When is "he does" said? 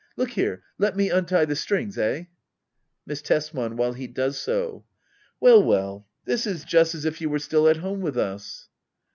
3.93-4.35